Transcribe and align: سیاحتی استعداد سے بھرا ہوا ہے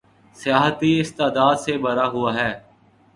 سیاحتی 0.35 0.91
استعداد 1.01 1.55
سے 1.65 1.77
بھرا 1.83 2.05
ہوا 2.13 2.31
ہے 2.35 2.51